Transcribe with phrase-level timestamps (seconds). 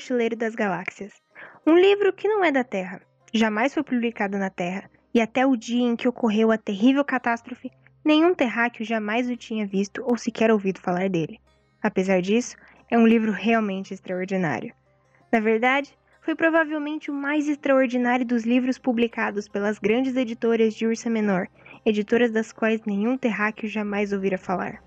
[0.00, 1.12] Mochileiro das Galáxias.
[1.66, 3.02] Um livro que não é da Terra,
[3.34, 7.70] jamais foi publicado na Terra, e até o dia em que ocorreu a terrível catástrofe,
[8.02, 11.38] nenhum terráqueo jamais o tinha visto ou sequer ouvido falar dele.
[11.82, 12.56] Apesar disso,
[12.90, 14.72] é um livro realmente extraordinário.
[15.30, 21.10] Na verdade, foi provavelmente o mais extraordinário dos livros publicados pelas grandes editoras de Ursa
[21.10, 21.46] Menor,
[21.84, 24.82] editoras das quais nenhum terráqueo jamais ouvira falar.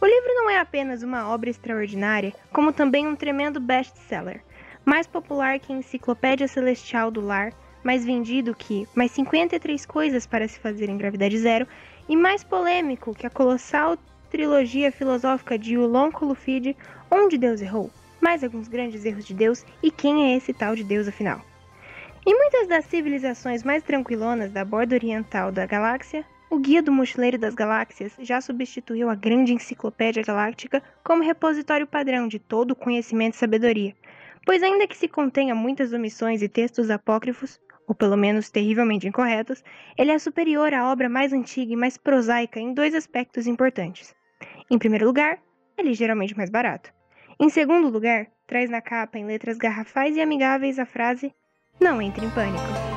[0.00, 4.42] O livro não é apenas uma obra extraordinária, como também um tremendo best-seller,
[4.84, 7.52] mais popular que a Enciclopédia Celestial do Lar,
[7.82, 11.66] mais vendido que Mais 53 Coisas para se Fazer em Gravidade Zero
[12.08, 13.96] e mais polêmico que a colossal
[14.30, 16.76] trilogia filosófica de Ulon Fide,
[17.10, 20.84] Onde Deus Errou, mais alguns grandes erros de Deus e quem é esse tal de
[20.84, 21.40] Deus afinal.
[22.26, 27.38] Em muitas das civilizações mais tranquilonas da borda oriental da galáxia, o Guia do Mochileiro
[27.38, 33.34] das Galáxias já substituiu a grande Enciclopédia Galáctica como repositório padrão de todo o conhecimento
[33.34, 33.94] e sabedoria,
[34.44, 39.62] pois, ainda que se contenha muitas omissões e textos apócrifos, ou pelo menos terrivelmente incorretos,
[39.96, 44.14] ele é superior à obra mais antiga e mais prosaica em dois aspectos importantes.
[44.68, 45.38] Em primeiro lugar,
[45.76, 46.92] é ligeiramente mais barato.
[47.38, 51.32] Em segundo lugar, traz na capa em letras garrafais e amigáveis a frase:
[51.80, 52.89] Não entre em pânico.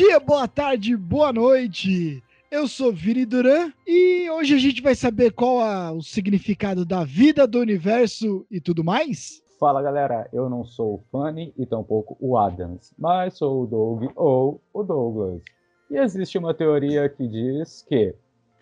[0.00, 2.24] Dia, boa tarde, boa noite.
[2.50, 7.04] Eu sou Vini Duran e hoje a gente vai saber qual é o significado da
[7.04, 9.42] vida, do universo e tudo mais.
[9.58, 14.10] Fala galera, eu não sou o Fanny e tampouco o Adams, mas sou o Doug
[14.16, 15.42] ou o Douglas.
[15.90, 18.14] E existe uma teoria que diz que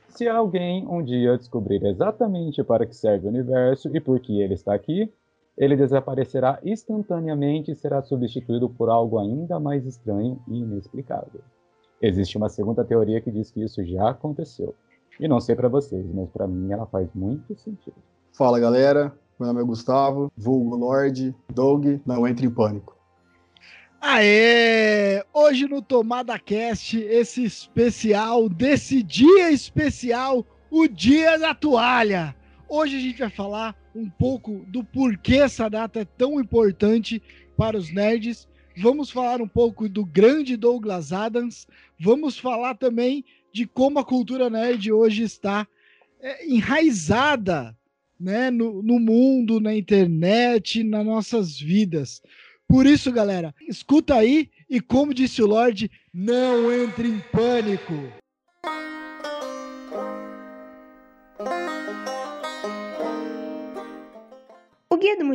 [0.09, 4.54] se alguém um dia descobrir exatamente para que serve o universo e por que ele
[4.54, 5.09] está aqui,
[5.58, 11.41] ele desaparecerá instantaneamente e será substituído por algo ainda mais estranho e inexplicável.
[12.00, 14.72] Existe uma segunda teoria que diz que isso já aconteceu.
[15.18, 17.97] E não sei para vocês, mas para mim ela faz muito sentido.
[18.32, 22.97] Fala galera, meu nome é Gustavo, vulgo Lorde, Doug, não entre em pânico.
[24.00, 25.24] Aê!
[25.34, 32.38] Hoje no Tomada Cast, esse especial, desse dia especial, o Dia da Toalha.
[32.70, 37.22] Hoje a gente vai falar um pouco do porquê essa data é tão importante
[37.56, 38.46] para os nerds.
[38.76, 41.66] Vamos falar um pouco do grande Douglas Adams.
[41.98, 45.66] Vamos falar também de como a cultura nerd hoje está
[46.20, 47.74] é, enraizada
[48.20, 52.20] né, no, no mundo, na internet, nas nossas vidas.
[52.68, 57.94] Por isso, galera, escuta aí e, como disse o Lorde, não entre em pânico.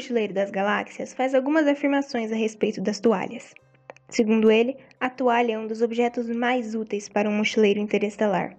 [0.03, 3.53] Mochileiro das Galáxias faz algumas afirmações a respeito das toalhas.
[4.09, 8.53] Segundo ele, a toalha é um dos objetos mais úteis para um mochileiro interestelar,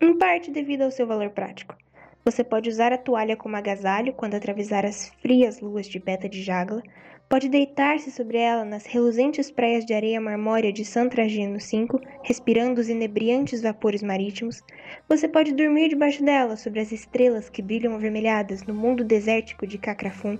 [0.00, 1.76] em parte devido ao seu valor prático.
[2.24, 6.42] Você pode usar a toalha como agasalho quando atravessar as frias luas de Beta de
[6.42, 6.82] Jagla,
[7.28, 12.80] pode deitar-se sobre ela nas reluzentes praias de areia marmórea de San Tragino V, respirando
[12.80, 14.62] os inebriantes vapores marítimos.
[15.10, 19.76] Você pode dormir debaixo dela, sobre as estrelas que brilham avermelhadas no mundo desértico de
[19.76, 20.38] Cacrafum.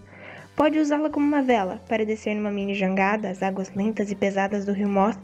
[0.57, 4.65] Pode usá-la como uma vela, para descer numa mini jangada às águas lentas e pesadas
[4.65, 5.19] do rio Moth.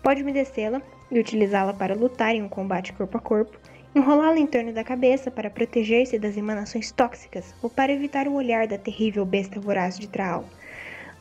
[0.00, 0.80] Pode umedecê-la
[1.10, 3.58] e utilizá-la para lutar em um combate corpo a corpo
[3.96, 8.66] enrolá-la em torno da cabeça para proteger-se das emanações tóxicas ou para evitar o olhar
[8.66, 10.44] da terrível besta voraz de Traal.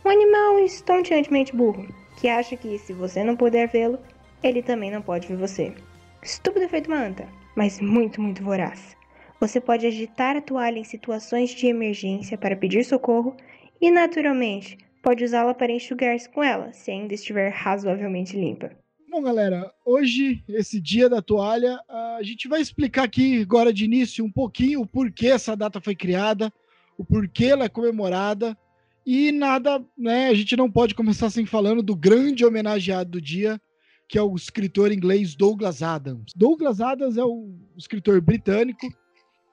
[0.04, 1.88] Um animal estonteantemente burro,
[2.20, 3.98] que acha que se você não puder vê-lo,
[4.44, 5.74] ele também não pode ver você.
[6.22, 8.96] Estúpido feito uma anta, mas muito, muito voraz.
[9.40, 13.36] Você pode agitar a toalha em situações de emergência para pedir socorro
[13.82, 18.72] e, naturalmente, pode usá-la para enxugar-se com ela, se ainda estiver razoavelmente limpa.
[19.10, 24.26] Bom, galera, hoje, esse dia da toalha, a gente vai explicar aqui, agora de início,
[24.26, 26.52] um pouquinho o porquê essa data foi criada,
[26.98, 28.58] o porquê ela é comemorada
[29.06, 30.28] e nada, né?
[30.28, 33.62] A gente não pode começar sem falando do grande homenageado do dia,
[34.10, 36.34] que é o escritor inglês Douglas Adams.
[36.36, 38.88] Douglas Adams é o escritor britânico.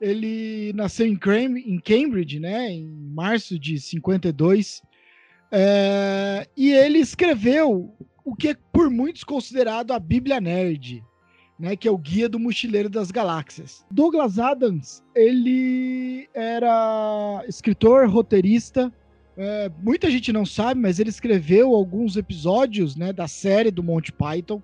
[0.03, 2.73] Ele nasceu em, Cambridge, né?
[2.73, 2.85] Em
[3.15, 4.83] março de 52.
[5.51, 7.95] É, e ele escreveu
[8.25, 11.05] o que é por muitos considerado a Bíblia Nerd,
[11.59, 13.85] né, que é o Guia do Mochileiro das Galáxias.
[13.91, 18.93] Douglas Adams, ele era escritor, roteirista,
[19.35, 24.13] É, muita gente não sabe, mas ele escreveu alguns episódios né, da série do Monty
[24.13, 24.63] Python,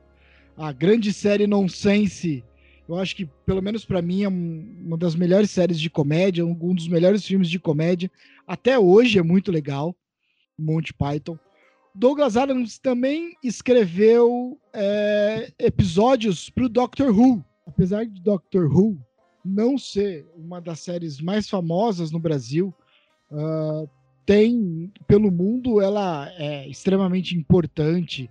[0.56, 2.44] a grande série Nonsense.
[2.88, 6.74] Eu acho que, pelo menos para mim, é uma das melhores séries de comédia, um
[6.74, 8.10] dos melhores filmes de comédia.
[8.46, 9.94] Até hoje é muito legal,
[10.58, 11.38] Monty Python.
[11.94, 17.44] Douglas Adams também escreveu é, episódios para o Doctor Who.
[17.66, 18.98] Apesar de Doctor Who
[19.44, 22.74] não ser uma das séries mais famosas no Brasil,
[23.30, 23.88] uh,
[24.24, 28.30] tem pelo mundo ela é extremamente importante,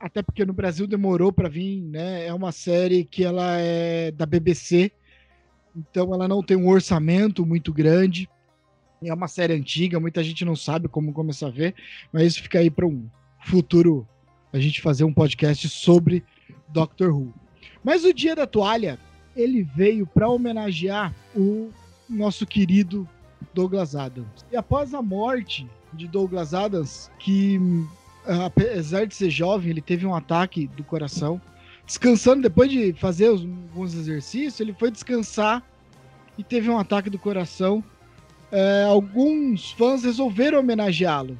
[0.00, 2.26] até porque no Brasil demorou para vir, né?
[2.26, 4.90] É uma série que ela é da BBC,
[5.76, 8.28] então ela não tem um orçamento muito grande.
[9.02, 11.74] É uma série antiga, muita gente não sabe como começar a ver,
[12.12, 13.08] mas isso fica aí para um
[13.44, 14.06] futuro
[14.52, 16.24] a gente fazer um podcast sobre
[16.68, 17.32] Doctor Who.
[17.84, 18.98] Mas o Dia da Toalha,
[19.36, 21.70] ele veio para homenagear o
[22.08, 23.08] nosso querido
[23.54, 24.44] Douglas Adams.
[24.50, 27.58] E após a morte de Douglas Adams, que
[28.28, 31.40] apesar de ser jovem, ele teve um ataque do coração.
[31.86, 35.62] Descansando, depois de fazer alguns exercícios, ele foi descansar
[36.36, 37.82] e teve um ataque do coração.
[38.52, 41.38] É, alguns fãs resolveram homenageá-lo.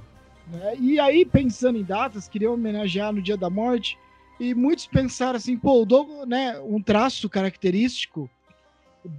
[0.50, 0.74] Né?
[0.80, 3.98] E aí, pensando em datas, queriam homenagear no dia da morte.
[4.40, 8.30] E muitos pensaram assim, pô, Doug, né, um traço característico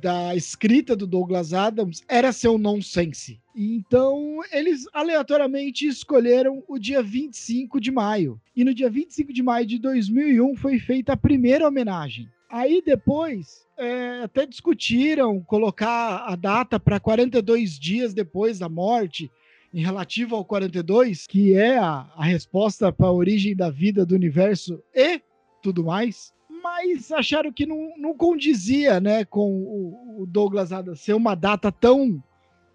[0.01, 3.39] da escrita do Douglas Adams era seu nonsense.
[3.55, 8.39] Então, eles aleatoriamente escolheram o dia 25 de maio.
[8.55, 12.29] E no dia 25 de maio de 2001 foi feita a primeira homenagem.
[12.49, 19.29] Aí depois, é, até discutiram colocar a data para 42 dias depois da morte,
[19.73, 24.15] em relativo ao 42, que é a, a resposta para a origem da vida, do
[24.15, 25.21] universo e
[25.61, 26.33] tudo mais.
[26.61, 31.71] Mas acharam que não, não condizia né, com o, o Douglas Adams ser uma data
[31.71, 32.21] tão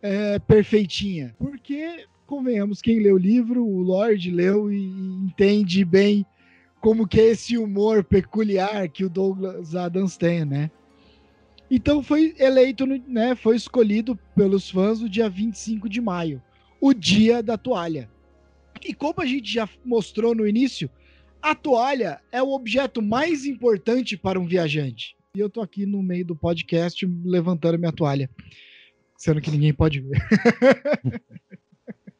[0.02, 1.34] é, perfeitinha.
[1.38, 6.25] Porque, convenhamos, quem lê o livro, o Lorde leu e, e entende bem
[6.81, 10.70] como que é esse humor peculiar que o Douglas Adams tem, né?
[11.70, 16.42] Então foi eleito, né, foi escolhido pelos fãs no dia 25 de maio
[16.78, 18.10] o dia da toalha.
[18.84, 20.90] E como a gente já mostrou no início,
[21.44, 25.14] a toalha é o objeto mais importante para um viajante.
[25.37, 28.31] E eu tô aqui no meio do podcast levantando minha toalha,
[29.19, 30.17] sendo que ninguém pode ver.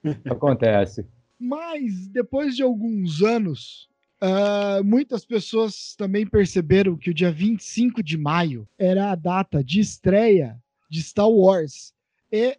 [0.29, 1.06] Acontece.
[1.41, 3.88] Mas depois de alguns anos,
[4.23, 9.81] uh, muitas pessoas também perceberam que o dia 25 de maio era a data de
[9.81, 11.94] estreia de Star Wars.
[12.31, 12.59] E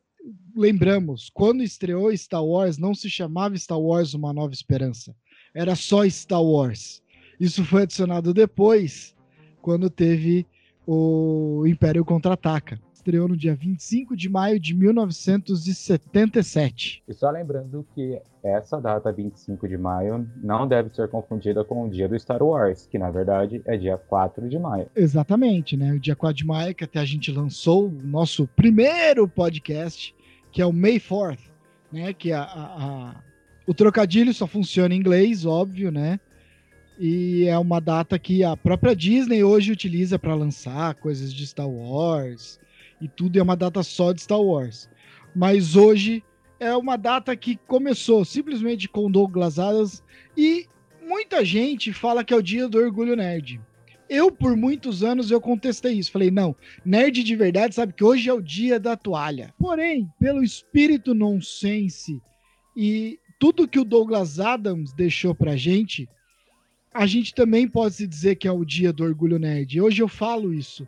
[0.55, 5.15] lembramos, quando estreou Star Wars, não se chamava Star Wars Uma Nova Esperança.
[5.55, 7.01] Era só Star Wars.
[7.39, 9.15] Isso foi adicionado depois,
[9.61, 10.45] quando teve
[10.85, 17.03] o Império Contra-Ataca estreou no dia 25 de maio de 1977.
[17.07, 21.89] E só lembrando que essa data, 25 de maio, não deve ser confundida com o
[21.89, 24.89] dia do Star Wars, que na verdade é dia 4 de maio.
[24.95, 25.93] Exatamente, né?
[25.93, 30.15] O dia 4 de maio, que até a gente lançou o nosso primeiro podcast,
[30.51, 31.51] que é o May 4th,
[31.91, 32.11] né?
[32.11, 33.13] Que a, a, a...
[33.67, 36.19] o trocadilho só funciona em inglês, óbvio, né?
[36.99, 41.67] E é uma data que a própria Disney hoje utiliza para lançar coisas de Star
[41.67, 42.59] Wars,
[43.01, 44.89] e tudo é uma data só de Star Wars.
[45.35, 46.23] Mas hoje
[46.59, 50.01] é uma data que começou simplesmente com Douglas Adams
[50.37, 50.67] e
[51.05, 53.59] muita gente fala que é o dia do orgulho nerd.
[54.07, 56.11] Eu, por muitos anos, eu contestei isso.
[56.11, 56.55] Falei, não,
[56.85, 59.53] nerd de verdade sabe que hoje é o dia da toalha.
[59.59, 62.21] Porém, pelo espírito nonsense
[62.77, 66.07] e tudo que o Douglas Adams deixou pra gente,
[66.93, 69.81] a gente também pode se dizer que é o dia do orgulho nerd.
[69.81, 70.87] Hoje eu falo isso.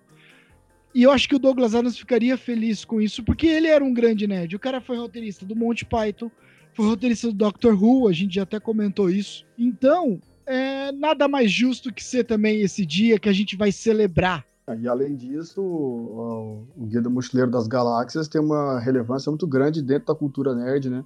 [0.96, 3.94] E eu acho que o Douglas Adams ficaria feliz com isso, porque ele era um
[3.94, 4.56] grande nerd.
[4.56, 6.32] O cara foi roteirista do Monty Python,
[6.74, 9.46] foi roteirista do Doctor Who, a gente já até comentou isso.
[9.58, 14.46] Então, é nada mais justo que ser também esse dia que a gente vai celebrar.
[14.80, 19.82] E além disso, o, o Guia do Mochileiro das Galáxias tem uma relevância muito grande
[19.82, 21.04] dentro da cultura nerd, né?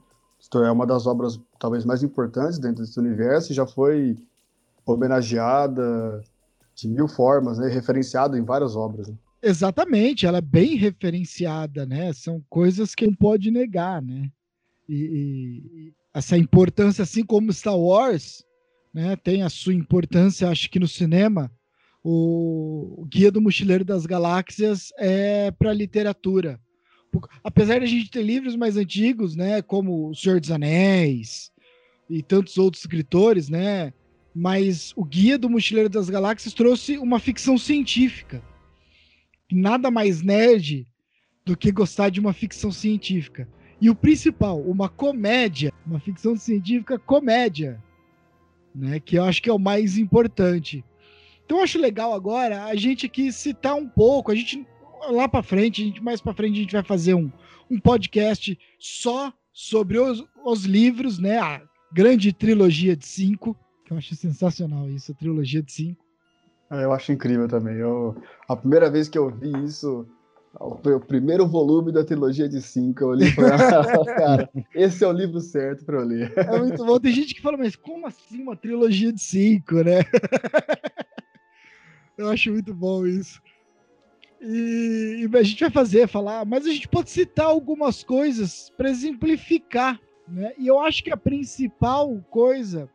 [0.55, 4.17] É uma das obras talvez mais importantes dentro desse universo e já foi
[4.85, 6.21] homenageada
[6.75, 7.69] de mil formas, né?
[7.69, 9.07] referenciada em várias obras.
[9.07, 9.15] Né?
[9.41, 12.13] Exatamente, ela é bem referenciada, né?
[12.13, 14.29] São coisas que não pode negar, né?
[14.87, 18.43] E, e, essa importância, assim como Star Wars,
[18.93, 21.49] né, tem a sua importância, acho que no cinema,
[22.03, 26.59] o Guia do Mochileiro das Galáxias é para literatura.
[27.43, 31.51] Apesar de a gente ter livros mais antigos, né, como O Senhor dos Anéis
[32.09, 33.93] e tantos outros escritores, né,
[34.33, 38.41] mas o Guia do Mochileiro das Galáxias trouxe uma ficção científica
[39.51, 40.87] nada mais nerd
[41.45, 43.47] do que gostar de uma ficção científica.
[43.79, 47.81] E o principal, uma comédia, uma ficção científica comédia,
[48.73, 48.99] né?
[48.99, 50.85] Que eu acho que é o mais importante.
[51.43, 54.65] Então eu acho legal agora a gente aqui citar um pouco, a gente
[55.09, 57.31] lá para frente, a gente mais para frente a gente vai fazer um,
[57.69, 61.39] um podcast só sobre os, os livros, né?
[61.39, 63.55] A grande trilogia de cinco,
[63.85, 66.05] que eu acho sensacional isso, a trilogia de cinco.
[66.69, 67.75] Ah, eu acho incrível também.
[67.75, 68.15] Eu,
[68.47, 70.07] a primeira vez que eu vi isso,
[70.57, 73.51] o, o primeiro volume da trilogia de cinco, eu li e falei,
[74.15, 76.31] cara, esse é o livro certo para eu ler.
[76.37, 76.99] É muito bom.
[76.99, 79.99] Tem gente que fala, mas como assim uma trilogia de cinco, né?
[82.17, 83.41] eu acho muito bom isso.
[84.41, 89.99] E, a gente vai fazer, falar, mas a gente pode citar algumas coisas para exemplificar,
[90.27, 90.53] né?
[90.57, 92.89] E eu acho que a principal coisa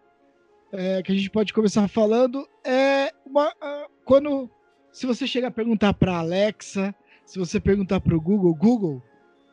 [0.72, 4.50] é, que a gente pode começar falando é uma, uh, quando
[4.90, 9.02] se você chegar a perguntar para Alexa, se você perguntar para o Google, Google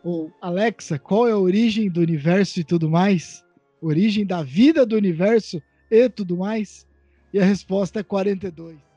[0.04, 3.46] ou Alexa, qual é a origem do universo e tudo mais,
[3.82, 6.88] origem da vida do universo e tudo mais,
[7.32, 8.93] e a resposta é 42.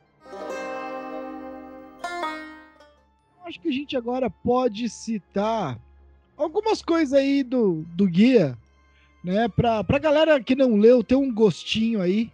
[3.47, 5.79] Acho que a gente agora pode citar
[6.37, 8.59] algumas coisas aí do, do guia,
[9.23, 9.49] né?
[9.49, 12.31] Pra, pra galera que não leu ter um gostinho aí.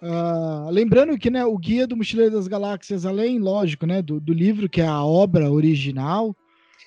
[0.00, 4.32] Uh, lembrando que né, o Guia do Mochileiro das Galáxias, além, lógico, né, do, do
[4.32, 6.34] livro, que é a obra original,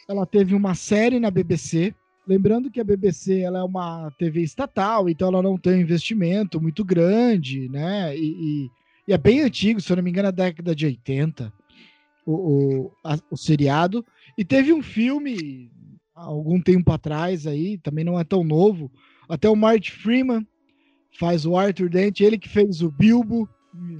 [0.07, 1.93] ela teve uma série na BBC.
[2.27, 6.59] Lembrando que a BBC ela é uma TV estatal, então ela não tem um investimento
[6.59, 8.17] muito grande, né?
[8.17, 8.71] E, e,
[9.09, 11.53] e é bem antigo, se eu não me engano, é da década de 80
[12.25, 14.05] o, o, a, o seriado.
[14.37, 15.71] E teve um filme
[16.13, 18.91] algum tempo atrás aí, também não é tão novo.
[19.27, 20.47] Até o Marty Freeman
[21.19, 23.47] faz o Arthur Dent, ele que fez o Bilbo.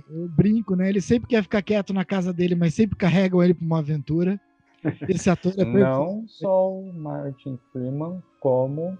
[0.10, 0.88] Eu brinco, né?
[0.88, 4.40] Ele sempre quer ficar quieto na casa dele, mas sempre carregam ele para uma aventura.
[5.10, 5.80] Esse ator é perfeito.
[5.80, 8.98] Não só o Martin Freeman, como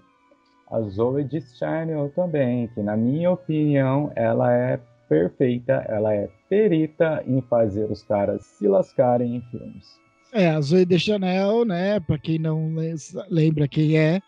[0.70, 7.40] a Zoe Deschanel também, que na minha opinião ela é perfeita, ela é perita em
[7.42, 10.00] fazer os caras se lascarem em filmes.
[10.32, 12.74] É, a Zoe Deschanel, né, para quem não
[13.28, 14.20] lembra quem é,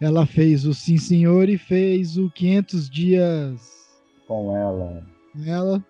[0.00, 3.80] ela fez o Sim Senhor e fez o 500 Dias...
[4.26, 5.04] Com ela.
[5.44, 5.84] Ela.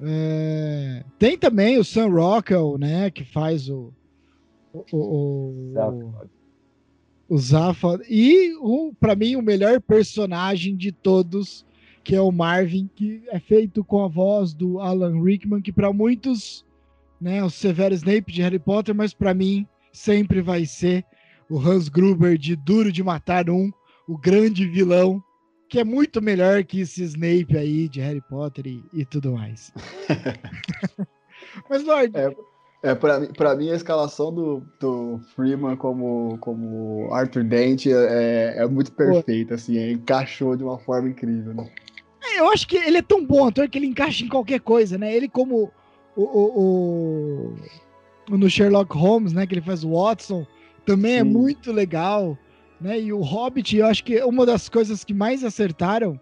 [0.00, 1.02] É...
[1.18, 3.92] Tem também o Sam Rockwell, né, que faz o...
[4.72, 5.72] O, o,
[7.28, 8.02] o, o.
[8.08, 11.65] E, o, para mim, o melhor personagem de todos
[12.06, 15.92] que é o Marvin, que é feito com a voz do Alan Rickman, que para
[15.92, 16.64] muitos,
[17.20, 21.04] né, o Severo Snape de Harry Potter, mas para mim sempre vai ser
[21.50, 23.72] o Hans Gruber de Duro de Matar Um,
[24.06, 25.20] o grande vilão,
[25.68, 29.72] que é muito melhor que esse Snape aí de Harry Potter e, e tudo mais.
[31.68, 32.16] mas, Lord...
[32.16, 32.32] É...
[32.82, 38.92] É, para mim, a escalação do, do Freeman como, como Arthur Dent é, é muito
[38.92, 41.52] perfeita, assim, encaixou de uma forma incrível.
[41.52, 41.68] Né?
[42.38, 45.14] Eu acho que ele é tão bom ator que ele encaixa em qualquer coisa, né?
[45.14, 45.70] Ele como
[46.16, 47.54] o, o,
[48.30, 49.46] o no Sherlock Holmes, né?
[49.46, 50.46] Que ele faz o Watson,
[50.84, 51.20] também é Sim.
[51.20, 52.38] é muito legal,
[52.80, 53.00] né?
[53.00, 56.18] E o Hobbit, eu acho que uma das coisas que mais acertaram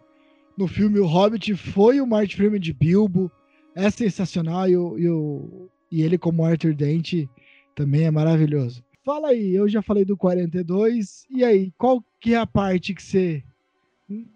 [0.57, 3.31] no filme O Hobbit foi o Martin Freeman de Bilbo,
[3.75, 7.27] é sensacional e, o, e, o, e ele como Arthur Dent
[7.75, 8.83] também é maravilhoso.
[9.05, 13.03] Fala aí, eu já falei do 42, e aí, qual que é a parte que
[13.03, 13.43] você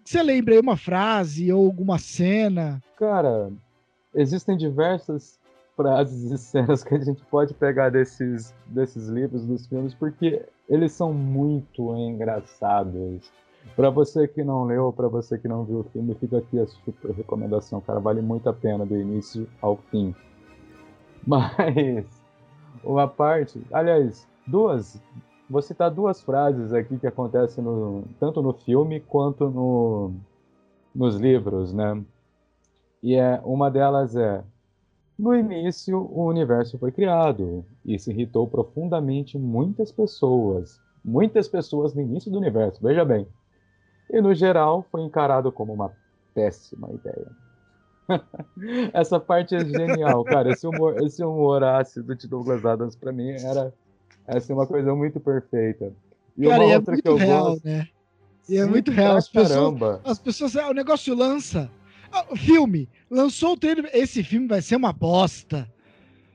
[0.03, 2.81] você lembra aí uma frase ou alguma cena?
[2.97, 3.51] Cara,
[4.15, 5.39] existem diversas
[5.75, 10.91] frases e cenas que a gente pode pegar desses, desses livros, dos filmes, porque eles
[10.91, 13.31] são muito engraçados.
[13.75, 16.67] Para você que não leu, para você que não viu o filme, fica aqui a
[16.67, 20.13] super recomendação, cara, vale muito a pena do início ao fim.
[21.25, 22.05] Mas
[22.83, 24.99] uma parte, aliás, duas
[25.49, 30.13] Vou citar duas frases aqui que acontecem no, tanto no filme quanto no,
[30.93, 32.03] nos livros, né?
[33.01, 34.43] E é, uma delas é:
[35.17, 37.65] No início, o universo foi criado.
[37.83, 40.79] Isso irritou profundamente muitas pessoas.
[41.03, 43.25] Muitas pessoas no início do universo, veja bem.
[44.11, 45.91] E no geral, foi encarado como uma
[46.35, 47.31] péssima ideia.
[48.93, 50.51] Essa parte é genial, cara.
[50.51, 53.73] Esse humor, esse humor ácido de Douglas Adams, para mim, era
[54.29, 55.91] essa é uma coisa muito perfeita.
[56.37, 57.65] E Cara, uma é outra que eu real, gosto...
[57.65, 57.87] né?
[58.47, 59.17] E é muito real.
[59.17, 61.69] As pessoas, as pessoas, ah, o negócio lança.
[62.11, 63.89] Ah, o filme, lançou o trailer.
[63.93, 65.69] Esse filme vai ser uma bosta.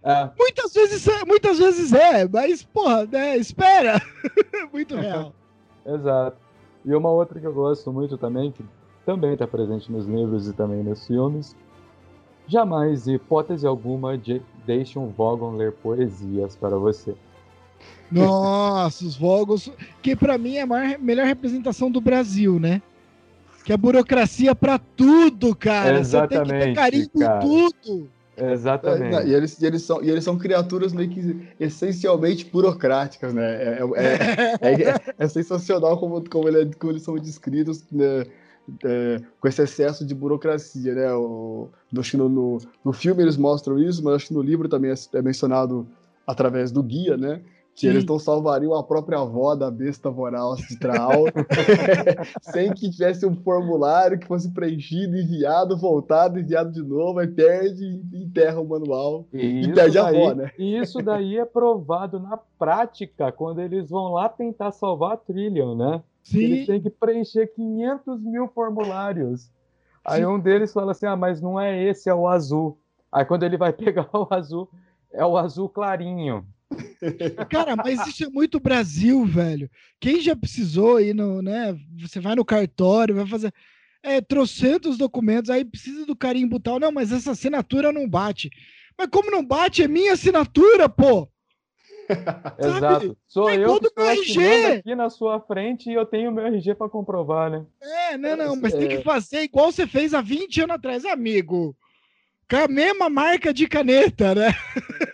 [0.03, 0.31] É.
[0.39, 4.01] Muitas vezes, é, muitas vezes é, mas, porra, né, espera.
[4.73, 5.33] muito real.
[5.87, 6.37] Exato.
[6.85, 8.65] E uma outra que eu gosto muito também, que
[9.07, 11.57] também está presente nos livros e também nos filmes.
[12.47, 17.17] Jamais, hipótese alguma, de deixe um Vogon ler poesias para você.
[18.11, 19.71] Nossa, os Vogels,
[20.03, 22.81] que para mim é a maior, melhor representação do Brasil, né?
[23.65, 25.99] Que é a burocracia para tudo, cara.
[25.99, 27.45] Exatamente, Você tem que ter carinho cara.
[27.45, 28.11] em tudo.
[28.37, 29.17] Exatamente.
[29.17, 33.45] É, e, eles, e, eles são, e eles são criaturas meio que essencialmente burocráticas, né?
[33.45, 38.25] É, é, é, é- é sensacional como, como, ele é- como eles são descritos né?
[38.83, 41.13] É, com esse excesso de burocracia, né?
[41.13, 44.41] O, no, acho que no, no, no filme eles mostram isso, mas acho que no
[44.43, 45.87] livro também é, é mencionado
[46.27, 47.41] através do guia, né?
[47.75, 47.89] Que Sim.
[47.89, 51.25] eles não salvariam a própria avó da besta voral astral
[52.41, 57.85] sem que tivesse um formulário que fosse preenchido, enviado, voltado, enviado de novo, aí perde
[58.13, 59.27] e enterra o manual.
[59.33, 60.53] E E perde a daí, avó, né?
[60.57, 65.75] e isso daí é provado na prática, quando eles vão lá tentar salvar a Trillion,
[65.75, 66.03] né?
[66.33, 69.51] Eles Sim, têm que preencher 500 mil formulários.
[70.05, 70.27] Aí Sim.
[70.27, 72.79] um deles fala assim: ah, mas não é esse, é o azul.
[73.13, 74.69] Aí quando ele vai pegar o azul,
[75.13, 76.47] é o azul clarinho.
[77.51, 79.71] Cara, mas isso é muito Brasil, velho.
[80.01, 81.79] Quem já precisou ir no, né?
[82.01, 83.53] Você vai no cartório, vai fazer
[84.03, 86.79] é, trocentos documentos, aí precisa do carimbo tal.
[86.81, 88.51] Não, mas essa assinatura não bate.
[88.97, 89.83] Mas como não bate?
[89.83, 91.29] É minha assinatura, pô!
[92.59, 93.17] Exato.
[93.27, 94.67] Sou Mas eu que estou RG?
[94.79, 97.65] aqui na sua frente e eu tenho meu RG para comprovar, né?
[97.81, 98.97] É, não, não, mas tem É.
[98.97, 101.75] que fazer igual você fez há 20 anos atrás, amigo.
[102.51, 104.53] Com a mesma marca de caneta, né?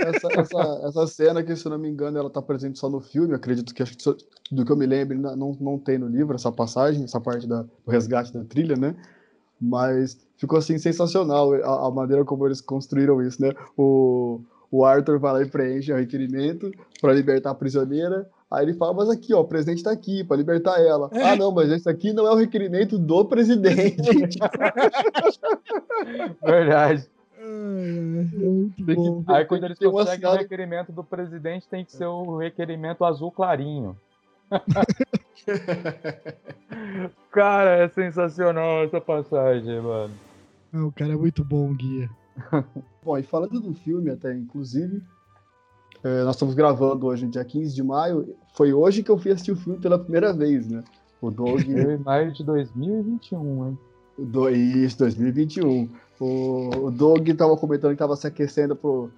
[0.01, 3.01] Essa, essa, essa cena que, se eu não me engano, ela tá presente só no
[3.01, 4.17] filme, acredito que, acho que só-
[4.51, 7.47] do que eu me lembro, não, não- não tem no livro essa passagem, essa parte
[7.47, 8.97] da, do resgate da trilha, né?
[9.61, 13.53] Mas ficou assim sensacional a, a maneira como eles construíram isso, né?
[13.77, 16.71] O, o Arthur vai lá e preenche o requerimento
[17.01, 18.29] para libertar a prisioneira.
[18.51, 21.09] Aí ele fala, mas aqui, ó, o presidente tá aqui para libertar ela.
[21.13, 21.23] É.
[21.23, 23.97] Ah, não, mas esse aqui não é o requerimento do presidente.
[26.43, 27.09] Verdade.
[28.95, 29.25] Bom.
[29.27, 33.31] Aí quando eles conseguem o assinado- requerimento do presidente, tem que ser o requerimento azul
[33.31, 33.97] clarinho.
[37.31, 40.13] Cara, é sensacional essa passagem, mano.
[40.73, 42.09] Não, cara, é muito bom, Guia.
[43.03, 45.03] Bom, e falando do filme até, inclusive,
[46.05, 48.37] é, nós estamos gravando hoje, dia 15 de maio.
[48.55, 50.85] Foi hoje que eu fui assistir o filme pela primeira vez, né?
[51.21, 53.79] O Doug, em maio de 2021, hein?
[54.27, 55.89] Do- isso, 2021.
[56.19, 59.11] O, o Doug tava comentando que tava se aquecendo pro,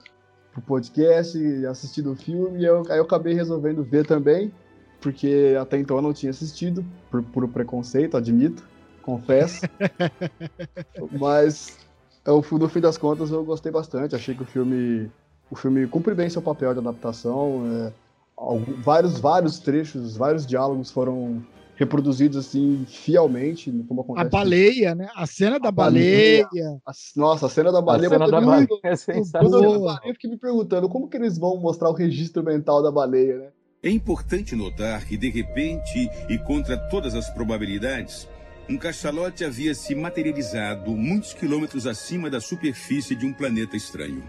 [0.53, 1.37] pro podcast,
[1.67, 4.53] assistindo o filme, e eu, aí eu acabei resolvendo ver também,
[5.01, 8.63] porque até então eu não tinha assistido, por puro preconceito, admito,
[9.03, 9.63] confesso.
[11.19, 11.77] Mas
[12.25, 15.11] eu, no fim das contas eu gostei bastante, achei que o filme
[15.51, 17.93] o filme cumpre bem seu papel de adaptação, é,
[18.37, 21.43] algum- vários vários trechos, vários diálogos foram
[21.77, 24.31] reproduzidos assim fielmente, como A acontece.
[24.31, 25.09] baleia, né?
[25.15, 26.45] A cena da A baleia.
[26.47, 26.79] baleia.
[26.87, 28.11] A- Nossa, a cena da A baleia.
[28.11, 29.89] cena eu da fiquei baleia muito- é sensacional.
[29.89, 33.39] a eu fiquei me perguntando como que eles vão mostrar o registro mental da baleia,
[33.39, 33.47] né?
[33.83, 38.29] É importante notar que, de repente, e contra todas as probabilidades,
[38.69, 44.23] um cachalote havia se materializado muitos quilômetros acima da superfície de um planeta estranho.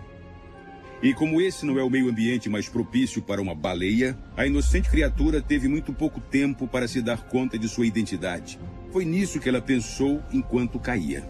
[1.04, 4.90] E como esse não é o meio ambiente mais propício para uma baleia, a inocente
[4.90, 8.58] criatura teve muito pouco tempo para se dar conta de sua identidade.
[8.90, 11.30] Foi nisso que ela pensou enquanto caía.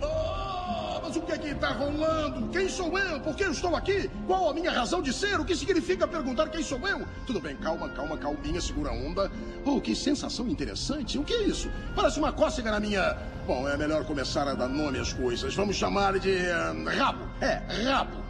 [0.00, 2.48] Ah, mas o que é que está rolando?
[2.50, 3.18] Quem sou eu?
[3.18, 4.08] Por que eu estou aqui?
[4.24, 5.40] Qual a minha razão de ser?
[5.40, 7.04] O que significa perguntar quem sou eu?
[7.26, 9.32] Tudo bem, calma, calma, calminha, segura a onda.
[9.64, 11.18] Oh, que sensação interessante.
[11.18, 11.68] O que é isso?
[11.96, 13.18] Parece uma cócega na minha...
[13.48, 15.56] Bom, é melhor começar a dar nome às coisas.
[15.56, 16.48] Vamos chamar de...
[16.50, 17.24] ah, rabo.
[17.40, 18.21] É, rabo.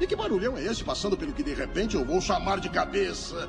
[0.00, 3.46] E que barulhão é esse passando pelo que de repente eu vou chamar de cabeça?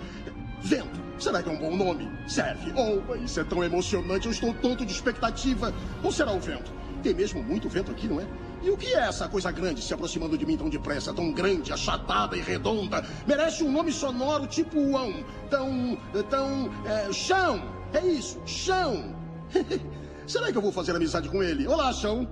[0.61, 0.99] Vento.
[1.17, 2.11] Será que é um bom nome?
[2.27, 2.73] Serve.
[2.75, 4.25] Oh, isso é tão emocionante.
[4.25, 5.73] Eu estou tonto de expectativa.
[6.03, 6.71] Ou será o vento?
[7.01, 8.27] Tem mesmo muito vento aqui, não é?
[8.61, 11.71] E o que é essa coisa grande se aproximando de mim tão depressa, tão grande,
[11.71, 13.03] achatada e redonda?
[13.25, 15.23] Merece um nome sonoro tipo Uão.
[15.49, 15.97] Tão.
[16.29, 16.69] tão.
[16.85, 17.63] É, chão!
[17.93, 19.15] É isso, chão!
[20.27, 21.65] Será que eu vou fazer amizade com ele?
[21.67, 22.27] Olá, chão!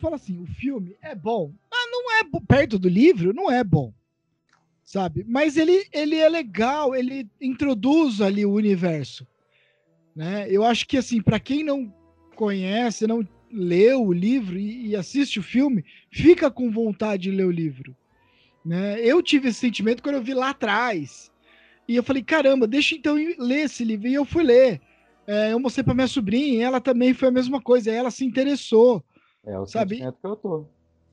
[0.00, 1.52] Fala assim, o filme é bom.
[2.02, 3.92] Não é perto do livro, não é bom.
[4.84, 5.24] Sabe?
[5.28, 9.26] Mas ele, ele é legal, ele introduz ali o universo.
[10.16, 10.46] Né?
[10.50, 11.92] Eu acho que assim, para quem não
[12.34, 17.44] conhece, não leu o livro e, e assiste o filme, fica com vontade de ler
[17.44, 17.94] o livro.
[18.64, 19.00] Né?
[19.00, 21.30] Eu tive esse sentimento quando eu vi lá atrás.
[21.86, 24.08] E eu falei, caramba, deixa então ler esse livro.
[24.08, 24.80] E eu fui ler.
[25.26, 27.90] É, eu mostrei para minha sobrinha, e ela também foi a mesma coisa.
[27.90, 29.02] Ela se interessou.
[29.44, 29.96] É o Sabe?
[29.96, 30.66] sentimento que eu tô.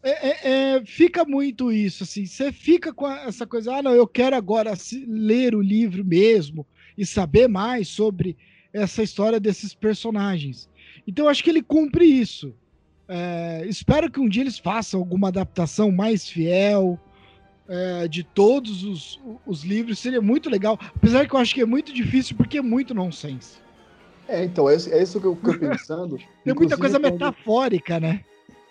[0.05, 2.27] É, é- é, fica muito isso, assim.
[2.27, 4.71] Você fica com essa coisa, ah, não, eu quero agora
[5.07, 6.63] ler o livro mesmo
[6.95, 8.37] e saber mais sobre
[8.71, 10.69] essa história desses personagens.
[11.07, 12.53] Então, eu acho que ele cumpre isso.
[13.07, 16.99] É, espero que um dia eles façam alguma adaptação mais fiel,
[17.67, 20.77] é, de todos os, os livros, seria muito legal.
[20.95, 23.57] Apesar que eu acho que é muito difícil, porque é muito nonsense.
[24.27, 26.17] É, então, é, é isso que eu fico pensando.
[26.45, 28.23] Tem muita coisa quando- metafórica, né?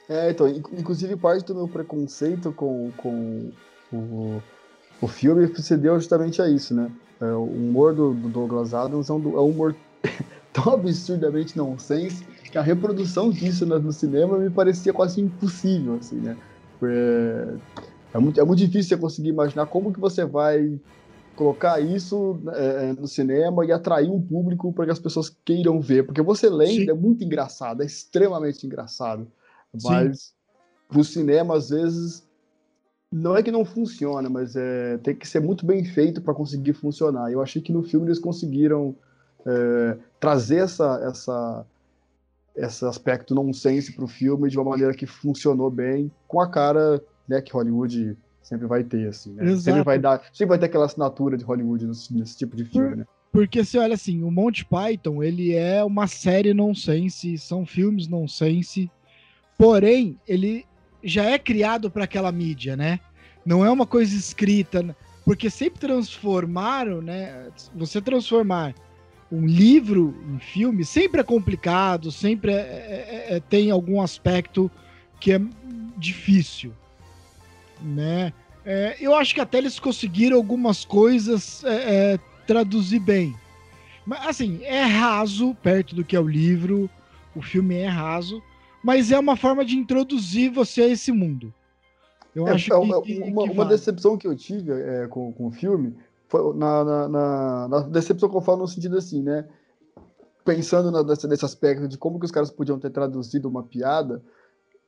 [0.08, 3.50] É, então, inc- inclusive parte do meu preconceito com, com
[3.92, 4.42] o,
[5.00, 6.90] o filme se deu justamente a isso, né?
[7.20, 9.74] É, o humor do, do Douglas Adams é um, é um humor
[10.52, 16.16] tão absurdamente nonsense que a reprodução disso no, no cinema me parecia quase impossível, assim,
[16.16, 16.36] né?
[16.82, 17.54] É,
[18.14, 20.78] é, muito, é muito difícil você conseguir imaginar como que você vai
[21.34, 26.04] colocar isso é, no cinema e atrair um público para que as pessoas queiram ver,
[26.04, 29.26] porque você lendo é muito engraçado, é extremamente engraçado.
[29.82, 30.34] Mas
[30.88, 32.26] pro cinema, às vezes,
[33.12, 36.72] não é que não funciona, mas é, tem que ser muito bem feito para conseguir
[36.72, 37.30] funcionar.
[37.30, 38.94] Eu achei que no filme eles conseguiram
[39.46, 41.66] é, trazer essa, essa,
[42.56, 47.40] esse aspecto nonsense pro filme de uma maneira que funcionou bem, com a cara né,
[47.40, 49.56] que Hollywood sempre vai ter, assim, né?
[49.56, 52.96] Sempre vai dar, sempre vai ter aquela assinatura de Hollywood nesse, nesse tipo de filme,
[52.96, 53.06] né?
[53.32, 58.88] Porque você olha assim, o Monty Python, ele é uma série nonsense, são filmes nonsense,
[59.58, 60.66] porém, ele
[61.02, 63.00] já é criado para aquela mídia, né?
[63.44, 67.48] Não é uma coisa escrita, porque sempre transformaram, né?
[67.74, 68.74] Você transformar
[69.30, 74.70] um livro em filme sempre é complicado, sempre é- é- é- tem algum aspecto
[75.20, 75.40] que é
[75.96, 76.72] difícil,
[77.80, 78.32] né?
[78.64, 83.34] É, eu acho que até eles conseguiram algumas coisas é, é, traduzir bem.
[84.06, 86.88] Mas, assim, é raso perto do que é o livro,
[87.34, 88.42] o filme é raso,
[88.84, 91.52] mas é uma forma de introduzir você a esse mundo.
[92.34, 93.68] Eu É, acho é que, uma, que- uma- que uma vale.
[93.70, 95.96] decepção que eu tive é, com, com o filme
[96.28, 99.46] foi na, na, na- na decepção que eu falo no sentido assim, né?
[100.44, 104.20] Pensando na- nesse, nesse aspecto de como que os caras podiam ter traduzido uma piada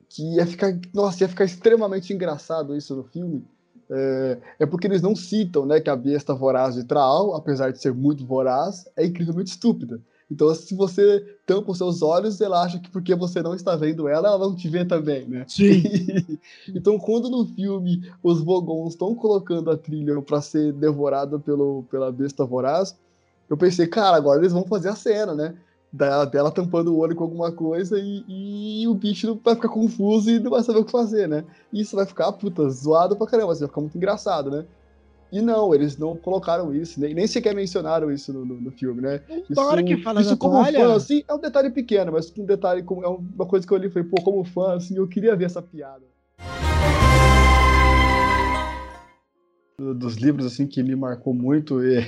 [0.09, 3.45] que ia ficar, nossa, ia ficar extremamente engraçado isso no filme.
[3.89, 7.81] É, é porque eles não citam, né, que a besta voraz de Traal, apesar de
[7.81, 10.01] ser muito voraz, é incrivelmente estúpida.
[10.31, 14.09] Então, se você tampa os seus olhos, ela acha que porque você não está vendo
[14.09, 15.47] ela, ela não te vê também, né?
[15.49, 15.83] Sim,
[16.75, 22.11] então, quando no filme os Vogons estão colocando a trilha para ser devorada pelo, pela
[22.13, 22.97] besta voraz,
[23.49, 25.57] eu pensei, cara, agora eles vão fazer a cena, né?
[25.93, 28.25] Da- Dela tampando o olho com alguma coisa e,
[28.83, 31.47] e o bicho vai ficar confuso e não vai saber o que fazer, né?
[31.73, 34.67] Isso vai ficar, puta, zoado pra caramba, assim, vai ficar muito engraçado, né?
[35.33, 39.03] E não, eles não colocaram isso, nem, nem sequer mencionaram isso no, no, no filme,
[39.03, 39.21] né?
[39.59, 42.83] hora que fala isso como toalha, fã, assim, é um detalhe pequeno, mas um detalhe,
[42.85, 45.35] como- é uma coisa que eu olhei e falei, pô, como fã, assim, eu queria
[45.35, 46.05] ver essa piada.
[49.81, 51.99] Do- Dos livros, assim, que me marcou muito, e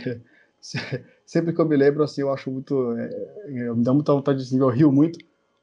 [1.26, 3.10] sempre que eu me lembro, assim, eu acho muito, é,
[3.46, 5.18] é, me dá muita vontade de assim, eu rio muito,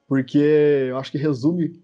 [0.08, 1.82] porque eu acho que resume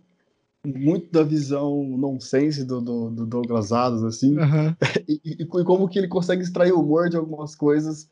[0.66, 4.76] muito da visão nonsense do, do, do Douglas Adams, assim, Aham.
[5.08, 8.10] e, e- e como que ele consegue extrair humor de algumas coisas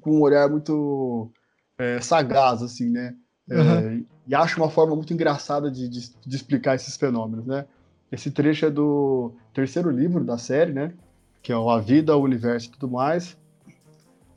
[0.00, 1.30] com um olhar muito
[1.78, 3.14] é, sagaz, assim, né?
[3.50, 4.04] É, Aham.
[4.26, 7.66] E acho uma forma muito engraçada de, de, de explicar esses fenômenos, né?
[8.12, 10.92] Esse trecho é do terceiro livro da série, né?
[11.42, 13.36] Que é o A Vida, o Universo e tudo mais.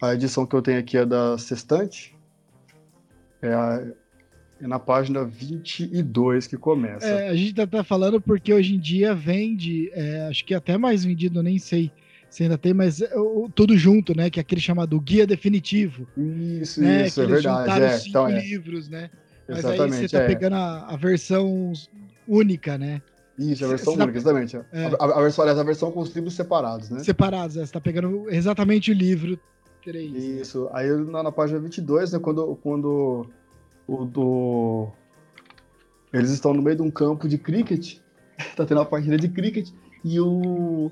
[0.01, 2.15] A edição que eu tenho aqui é da Sextante.
[3.41, 3.87] É, a-
[4.63, 7.05] é na página 22 que começa.
[7.05, 10.77] É, a gente tá, tá falando porque hoje em dia vende, é, acho que até
[10.77, 11.91] mais vendido, eu nem sei
[12.29, 14.29] se ainda tem, mas é, o- tudo junto, né?
[14.29, 16.07] Que é aquele chamado Guia Definitivo.
[16.17, 17.81] Isso, né, isso, que é verdade.
[17.83, 19.09] É, cinco então, é, livros, né?
[19.47, 20.09] Mas aí exatamente.
[20.09, 20.27] você tá é.
[20.27, 21.73] pegando a, a versão
[22.27, 23.01] única, né?
[23.37, 24.55] Isso, a versão tá- única, exatamente.
[24.55, 24.85] É.
[24.85, 26.99] A, a- a versão, aliás, a versão com os livros separados, né?
[27.03, 27.65] Separados, né?
[27.65, 29.37] Você tá pegando exatamente o livro
[29.83, 30.13] 3.
[30.41, 30.69] Isso.
[30.71, 33.27] Aí na, na página 22, né, quando, quando
[33.87, 34.87] o do...
[36.13, 37.97] eles estão no meio de um campo de cricket,
[38.55, 39.69] tá tendo uma partida de cricket,
[40.03, 40.91] e o...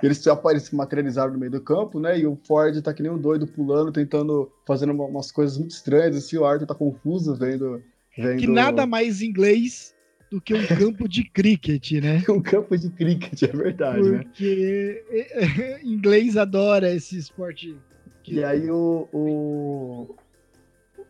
[0.00, 0.30] Eles se,
[0.76, 2.16] materializaram no meio do campo, né?
[2.20, 5.72] E o Ford tá que nem um doido pulando, tentando, fazendo uma- umas coisas muito
[5.72, 7.82] estranhas, assim, o Arthur tá confuso vendo.
[8.16, 9.92] vendo Que nada mais inglês
[10.30, 12.22] do que um campo de cricket, né?
[12.30, 14.18] um campo de cricket, é verdade, né?
[14.22, 15.02] Porque
[15.82, 17.76] inglês adora esse esporte.
[18.22, 20.14] que- E aí o, o,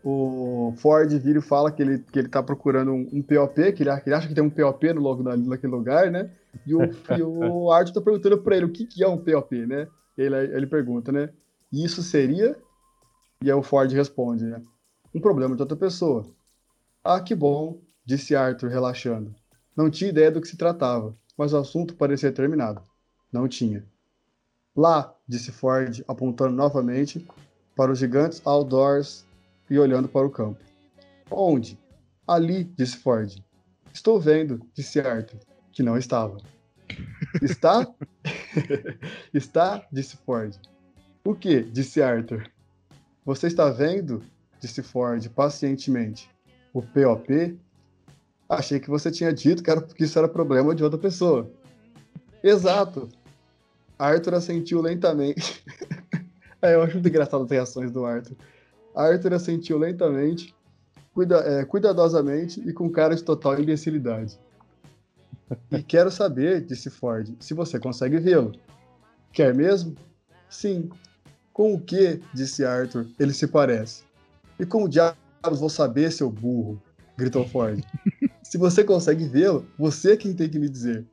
[0.04, 3.82] o Ford vira e fala que ele, que ele tá procurando um, um POP, que
[3.82, 6.30] ele, que ele acha que tem um POP no logo da- naquele lugar, né?
[6.66, 6.80] E o,
[7.16, 9.88] e o Arthur tá perguntando pra ele o que, que é um POP, né?
[10.16, 11.30] Ele, ele pergunta, né?
[11.72, 12.56] Isso seria?
[13.42, 14.62] E aí o Ford responde, né?
[15.14, 16.26] Um problema de outra pessoa.
[17.04, 19.34] Ah, que bom, disse Arthur, relaxando.
[19.76, 22.82] Não tinha ideia do que se tratava, mas o assunto parecia terminado.
[23.32, 23.84] Não tinha.
[24.76, 27.26] Lá, disse Ford, apontando novamente
[27.76, 29.24] para os gigantes outdoors
[29.70, 30.60] e olhando para o campo.
[31.30, 31.78] Onde?
[32.26, 33.32] Ali, disse Ford.
[33.92, 35.40] Estou vendo, disse Arthur,
[35.72, 36.38] que não estava.
[37.42, 37.86] Está?
[39.32, 39.86] está?
[39.92, 40.54] Disse Ford.
[41.24, 41.62] O que?
[41.62, 42.50] Disse Arthur.
[43.24, 44.22] Você está vendo?
[44.60, 46.30] Disse Ford pacientemente.
[46.72, 47.58] O POP?
[48.48, 51.50] Achei que você tinha dito que, era, que isso era problema de outra pessoa.
[52.42, 53.08] Exato.
[53.98, 55.62] Arthur assentiu lentamente.
[56.62, 58.36] é, eu acho muito engraçado as reações do Arthur.
[58.98, 60.52] Arthur assentiu lentamente,
[61.14, 64.36] cuida, é, cuidadosamente e com cara de total imbecilidade.
[65.70, 68.52] E quero saber, disse Ford, se você consegue vê-lo.
[69.32, 69.94] Quer mesmo?
[70.50, 70.90] Sim.
[71.52, 74.02] Com o que, disse Arthur, ele se parece?
[74.58, 76.82] E com o diabos vou saber, seu burro?
[77.16, 77.80] gritou Ford.
[78.42, 81.06] se você consegue vê-lo, você é quem tem que me dizer.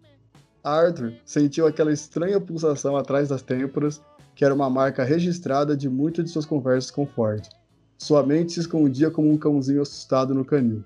[0.63, 4.01] Arthur sentiu aquela estranha pulsação atrás das têmporas,
[4.35, 7.47] que era uma marca registrada de muitas de suas conversas com Ford.
[7.97, 10.83] Sua mente se escondia como um cãozinho assustado no canil.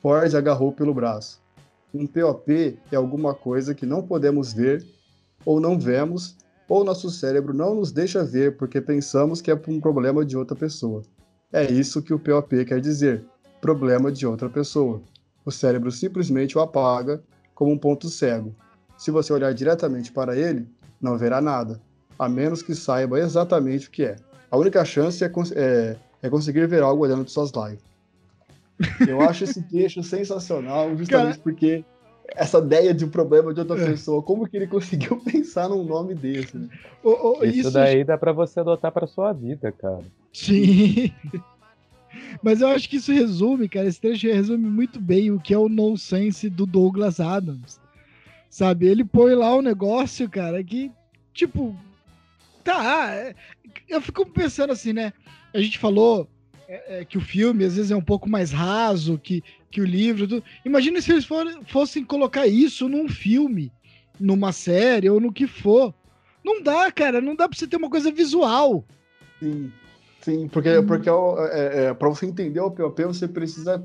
[0.00, 1.40] Ford agarrou pelo braço.
[1.92, 4.86] Um POP é alguma coisa que não podemos ver,
[5.44, 6.36] ou não vemos,
[6.68, 10.56] ou nosso cérebro não nos deixa ver porque pensamos que é um problema de outra
[10.56, 11.02] pessoa.
[11.52, 13.24] É isso que o POP quer dizer:
[13.60, 15.00] problema de outra pessoa.
[15.44, 17.22] O cérebro simplesmente o apaga
[17.54, 18.54] como um ponto cego.
[18.98, 20.68] Se você olhar diretamente para ele,
[21.00, 21.80] não verá nada,
[22.18, 24.16] a menos que saiba exatamente o que é.
[24.50, 27.82] A única chance é, é, é conseguir ver algo olhando de suas lives.
[29.08, 31.42] Eu acho esse texto sensacional, justamente Cara...
[31.42, 31.84] porque
[32.28, 33.86] essa ideia de um problema de outra é.
[33.86, 36.56] pessoa, como que ele conseguiu pensar num nome desse?
[36.56, 36.68] Né?
[37.42, 40.04] isso, isso, daí dá para você adotar para sua vida, cara.
[40.32, 41.12] Sim.
[42.42, 45.58] Mas eu acho que isso resume, cara, esse trecho resume muito bem o que é
[45.58, 47.80] o nonsense do Douglas Adams.
[48.48, 48.86] Sabe?
[48.86, 50.90] Ele põe lá o um negócio, cara, que,
[51.34, 51.76] tipo,
[52.64, 53.34] tá.
[53.88, 55.12] É, eu fico pensando assim, né?
[55.54, 56.28] A gente falou
[56.68, 59.84] é, é, que o filme às vezes é um pouco mais raso que, que o
[59.84, 60.28] livro.
[60.28, 60.44] Tudo.
[60.64, 63.72] Imagina se eles for, fossem colocar isso num filme,
[64.20, 65.94] numa série ou no que for.
[66.44, 68.84] Não dá, cara, não dá pra você ter uma coisa visual.
[69.40, 69.72] Sim,
[70.20, 73.82] sim, porque, porque é, é, pra você entender o POP, você precisa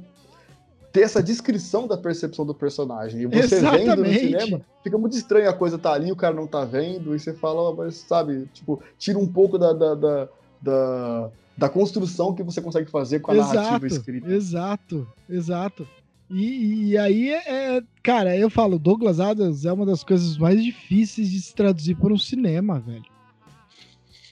[0.93, 3.21] ter essa descrição da percepção do personagem.
[3.21, 3.85] E você Exatamente.
[3.85, 7.15] vendo no cinema, fica muito estranho a coisa tá ali, o cara não tá vendo,
[7.15, 10.29] e você fala, oh, mas sabe, tipo, tira um pouco da, da, da,
[10.61, 14.31] da da construção que você consegue fazer com a exato, narrativa escrita.
[14.31, 15.87] Exato, exato.
[16.29, 20.63] E, e aí, é, é, cara, eu falo, Douglas Adams é uma das coisas mais
[20.63, 23.05] difíceis de se traduzir para um cinema, velho.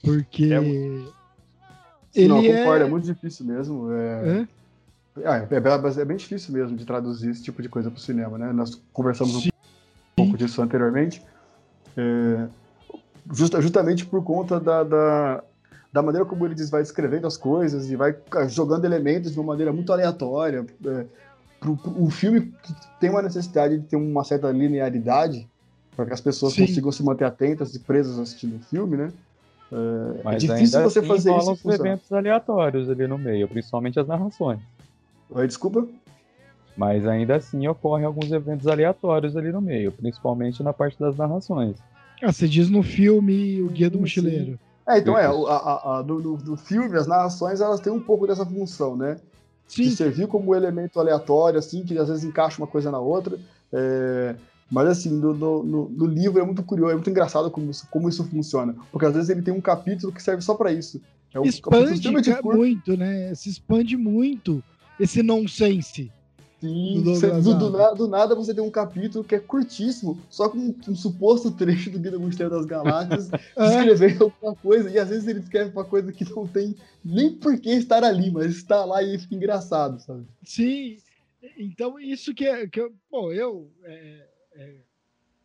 [0.04, 0.45] Porque.
[0.45, 0.58] É,
[2.15, 2.88] ele não, eu concordo, é...
[2.88, 3.91] é muito difícil mesmo.
[3.91, 4.47] É...
[5.26, 8.02] Ah, é, é, é, bem difícil mesmo de traduzir esse tipo de coisa para o
[8.02, 8.54] cinema, né?
[8.54, 9.50] Nós conversamos Sim.
[9.50, 11.21] um pouco disso anteriormente.
[11.97, 12.47] É,
[13.32, 15.43] justa, justamente por conta da, da,
[15.91, 18.15] da maneira como ele vai escrevendo as coisas e vai
[18.47, 20.65] jogando elementos de uma maneira muito aleatória.
[20.86, 21.06] É,
[21.60, 22.54] pro, pro, o filme
[23.00, 25.47] tem uma necessidade de ter uma certa linearidade
[25.95, 26.65] para que as pessoas Sim.
[26.65, 29.12] consigam se manter atentas e presas assistindo o filme, né?
[29.71, 31.52] É, Mas é difícil você assim fazer isso.
[31.52, 34.60] os eventos aleatórios ali no meio, principalmente as narrações.
[35.32, 35.88] Oi, desculpa?
[36.76, 41.78] Mas ainda assim ocorrem alguns eventos aleatórios ali no meio, principalmente na parte das narrações.
[42.22, 44.60] Ah, você diz no filme O Guia do Mochileiro.
[44.88, 48.28] É, então é, a, a, a do, do, filme, as narrações, elas têm um pouco
[48.28, 49.17] dessa função, né?
[49.67, 49.84] Sim.
[49.84, 53.39] De servir como elemento aleatório, assim, que às vezes encaixa uma coisa na outra.
[53.72, 54.36] É...
[54.70, 58.10] Mas assim, no, no, no, livro é muito curioso, é muito engraçado como isso, como
[58.10, 58.76] isso funciona.
[58.91, 61.02] Porque às vezes ele tem um capítulo que serve só para isso.
[61.34, 62.10] É um expande
[62.44, 63.34] muito, né?
[63.36, 64.63] Se expande muito
[64.99, 66.12] esse nonsense.
[66.62, 70.47] Sim, do, você, do, do, do, nada você tem um capítulo que é curtíssimo, só
[70.47, 74.99] com um, um suposto trecho do Guia do Mistério das Galáxias, descrevendo alguma coisa, e
[74.99, 78.58] às vezes ele escreve uma coisa que não tem nem por que estar ali, mas
[78.58, 80.23] está lá e fica engraçado, sabe?
[80.43, 80.97] Sim,
[81.58, 82.67] então isso que é.
[82.67, 84.75] Que eu, bom, eu é, é,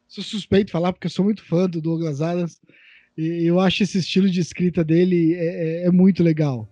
[0.06, 2.60] sou suspeito de falar, porque eu sou muito fã do Douglas Adams,
[3.16, 6.68] e eu acho esse estilo de escrita dele é, é, é muito legal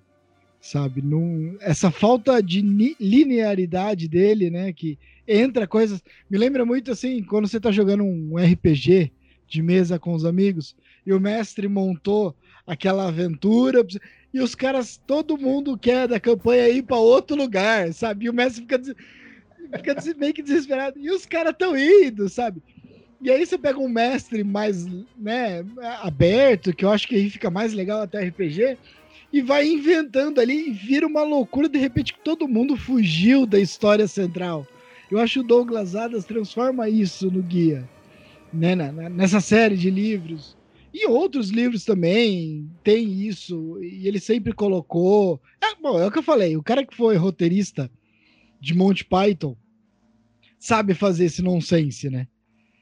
[0.64, 1.02] sabe?
[1.02, 2.62] Num, essa falta de
[2.98, 4.72] linearidade dele, né?
[4.72, 4.98] Que
[5.28, 6.02] entra coisas.
[6.28, 9.12] Me lembra muito assim, quando você tá jogando um RPG
[9.46, 10.74] de mesa com os amigos
[11.06, 12.34] e o mestre montou
[12.66, 13.86] aquela aventura
[14.32, 18.24] e os caras, todo mundo quer da campanha ir para outro lugar, sabe?
[18.24, 18.80] E o mestre fica,
[19.76, 20.98] fica meio que desesperado.
[20.98, 22.62] E os caras estão indo, sabe?
[23.20, 25.62] E aí você pega um mestre mais né,
[26.00, 28.78] aberto, que eu acho que aí fica mais legal até RPG,
[29.34, 31.68] e vai inventando ali e vira uma loucura.
[31.68, 34.64] De repente, todo mundo fugiu da história central.
[35.10, 37.84] Eu acho que o Douglas Adams transforma isso no guia,
[38.52, 38.76] né?
[39.10, 40.56] nessa série de livros.
[40.92, 45.40] E outros livros também tem isso, e ele sempre colocou.
[45.60, 47.90] É, bom, é o que eu falei: o cara que foi roteirista
[48.60, 49.56] de Monty Python
[50.60, 52.28] sabe fazer esse nonsense, né?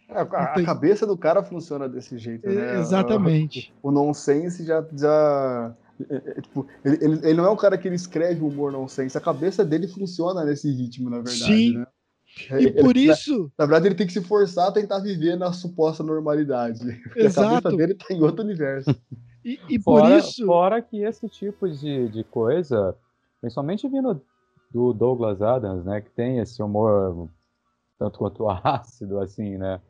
[0.07, 2.79] É, a, a cabeça do cara funciona desse jeito, né?
[2.79, 3.73] Exatamente.
[3.83, 4.87] O, o nonsense já.
[4.93, 5.75] já
[6.09, 9.17] é, é, tipo, ele, ele, ele, não é um cara que ele escreve humor nonsense,
[9.17, 11.45] a cabeça dele funciona nesse ritmo, na verdade.
[11.45, 11.79] Sim.
[11.79, 11.87] Né?
[12.61, 13.53] E por isso.
[13.59, 16.81] Na, na, verdade, ele tem que se forçar a tentar viver na suposta normalidade.
[17.17, 17.49] Exato.
[17.49, 18.91] A cabeça dele tá em outro universo.
[19.45, 20.47] E, e fora, por isso.
[20.47, 22.97] Fora que esse tipo de, de coisa,
[23.41, 24.21] principalmente vindo
[24.71, 27.29] do Douglas Adams, né, que tem esse humor
[27.99, 29.81] tanto quanto ácido, assim, né?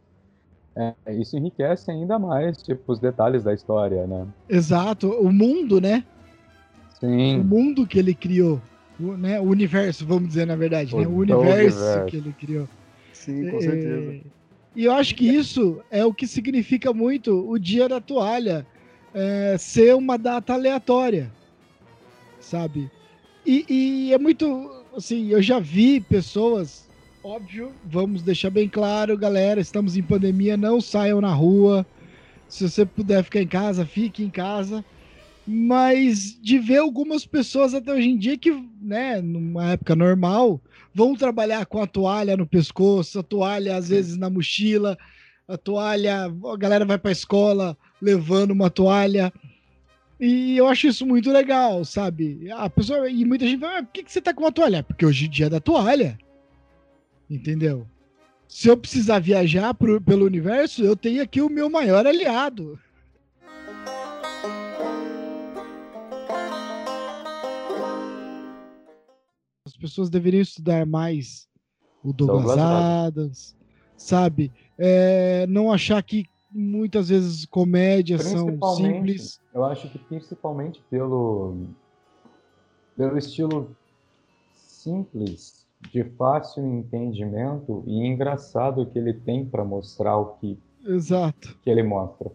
[0.75, 4.27] É, isso enriquece ainda mais, tipo, os detalhes da história, né?
[4.49, 6.05] Exato, o mundo, né?
[6.99, 7.41] Sim.
[7.41, 8.61] O mundo que ele criou,
[8.99, 9.39] o, né?
[9.39, 11.07] o universo, vamos dizer na verdade, o, né?
[11.07, 12.69] o universo, universo, que ele criou.
[13.13, 14.13] Sim, com certeza.
[14.13, 14.21] É...
[14.75, 18.67] E eu acho que isso é o que significa muito o Dia da Toalha
[19.13, 21.31] é, ser uma data aleatória,
[22.41, 22.91] sabe?
[23.45, 26.89] E, e é muito, assim, eu já vi pessoas
[27.25, 31.87] óbvio, vamos deixar bem claro, galera, estamos em pandemia, não saiam na rua.
[32.49, 34.85] Se você puder ficar em casa, fique em casa.
[35.47, 40.61] Mas de ver algumas pessoas até hoje em dia que, né, numa época normal,
[40.95, 44.97] vão trabalhar com a toalha no pescoço, a toalha às vezes na mochila,
[45.49, 49.33] a toalha, a galera vai para a escola levando uma toalha.
[50.21, 52.49] E eu acho isso muito legal, sabe?
[52.53, 54.85] A pessoa e muita gente fala, ah, por que, que você tá com uma toalha?
[54.85, 56.17] Porque hoje em dia é da toalha.
[57.29, 57.87] Entendeu?
[58.49, 62.79] Se eu precisar viajar pro, pelo universo, eu tenho aqui o meu maior aliado.
[69.67, 71.49] As pessoas deveriam estudar mais
[72.05, 73.57] o Douglas, Adams,
[73.97, 74.53] sabe?
[74.77, 79.41] É, não achar que muitas vezes comédias são simples.
[79.55, 81.69] Eu acho que principalmente pelo,
[82.97, 83.75] pelo estilo
[84.55, 91.57] simples de fácil entendimento e engraçado que ele tem para mostrar o que, Exato.
[91.62, 92.31] que ele mostra.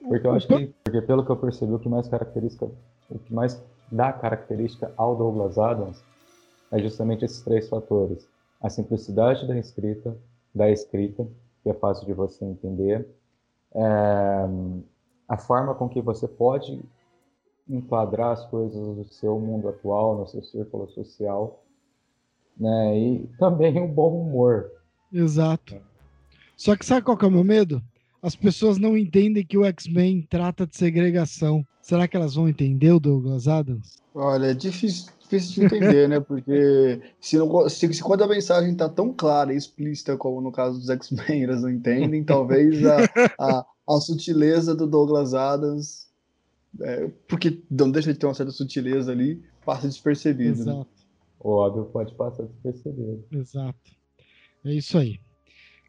[0.00, 2.70] Porque eu acho que, porque pelo que eu percebi, o que mais característica,
[3.10, 6.02] o que mais dá característica ao Douglas Adams
[6.70, 8.26] é justamente esses três fatores:
[8.60, 10.16] a simplicidade da escrita,
[10.54, 11.26] da escrita,
[11.62, 13.06] que é fácil de você entender,
[13.74, 14.48] é,
[15.28, 16.80] a forma com que você pode
[17.68, 21.64] enquadrar as coisas no seu mundo atual, no seu círculo social,
[22.58, 22.98] né?
[22.98, 24.70] E também um bom humor.
[25.12, 25.76] Exato.
[26.56, 27.82] Só que sabe qual que é o meu medo?
[28.22, 31.64] As pessoas não entendem que o X-Men trata de segregação.
[31.80, 34.02] Será que elas vão entender o Douglas Adams?
[34.14, 36.18] Olha, é difícil, difícil de entender, né?
[36.18, 40.50] Porque se, não, se, se, quando a mensagem está tão clara e explícita como no
[40.50, 42.96] caso dos X-Men, elas não entendem, talvez a,
[43.38, 46.08] a, a sutileza do Douglas Adams,
[46.80, 50.64] é, porque não deixa de ter uma certa sutileza ali, passa despercebido.
[50.64, 50.72] Né?
[50.72, 50.78] Exato.
[50.78, 50.86] Né?
[51.46, 53.24] O óbvio pode passar despercebido.
[53.30, 53.92] Exato.
[54.64, 55.20] É isso aí.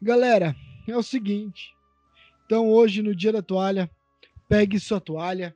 [0.00, 0.54] Galera,
[0.86, 1.74] é o seguinte.
[2.46, 3.90] Então, hoje, no dia da toalha,
[4.48, 5.52] pegue sua toalha.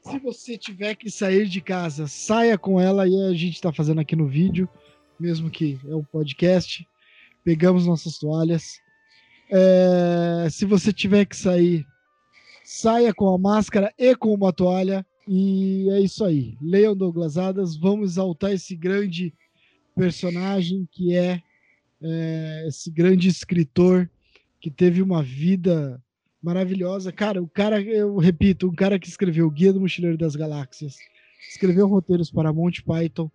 [0.00, 3.06] Se você tiver que sair de casa, saia com ela.
[3.06, 4.66] E a gente está fazendo aqui no vídeo,
[5.20, 6.88] mesmo que é um podcast.
[7.44, 8.80] Pegamos nossas toalhas.
[9.50, 11.86] É, se você tiver que sair,
[12.64, 15.06] saia com a máscara e com uma toalha.
[15.26, 16.56] E é isso aí.
[16.60, 19.34] Leiam Douglas Adams, vamos exaltar esse grande
[19.94, 21.42] personagem que é,
[22.00, 24.08] é, esse grande escritor
[24.60, 26.00] que teve uma vida
[26.42, 27.10] maravilhosa.
[27.10, 30.96] Cara, o cara, eu repito, um cara que escreveu Guia do Mochileiro das Galáxias,
[31.50, 33.30] escreveu roteiros para Monty Python,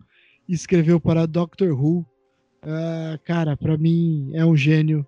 [0.48, 2.06] escreveu para Doctor Who.
[2.64, 5.06] Uh, cara, para mim é um gênio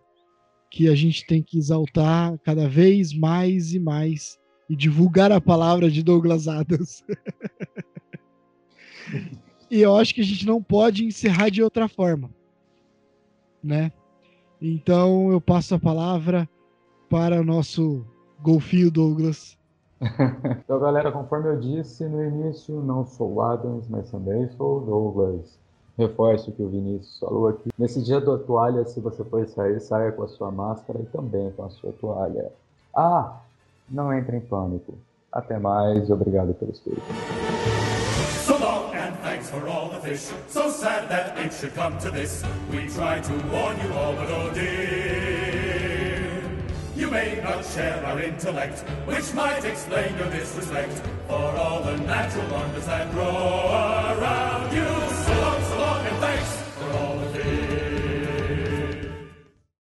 [0.70, 5.90] que a gente tem que exaltar cada vez mais e mais e divulgar a palavra
[5.90, 7.04] de Douglas Adams.
[9.70, 12.30] e eu acho que a gente não pode encerrar de outra forma,
[13.62, 13.92] né?
[14.60, 16.48] Então eu passo a palavra
[17.08, 18.04] para o nosso
[18.40, 19.58] golfinho Douglas.
[20.64, 25.58] então, galera, conforme eu disse no início, não sou Adams, mas também sou Douglas.
[25.96, 27.70] Reforço o que o Vinícius falou aqui.
[27.78, 31.52] Nesse dia da toalha, se você for sair, saia com a sua máscara e também
[31.52, 32.50] com a sua toalha.
[32.94, 33.40] Ah,
[33.88, 34.98] não entre em pânico.
[35.32, 37.02] Até mais obrigado pelo espírito.
[38.44, 40.30] So long and thanks for all the fish.
[40.48, 42.42] So sad that it should come to this.
[42.70, 45.84] We try to warn you all, but oh dear.
[46.96, 50.92] You may not share our intellect, which might explain your disrespect
[51.26, 54.53] for all the natural wonders that grow around